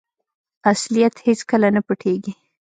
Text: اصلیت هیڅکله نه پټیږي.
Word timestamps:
اصلیت 0.71 1.15
هیڅکله 1.27 1.67
نه 1.75 1.81
پټیږي. 1.87 2.33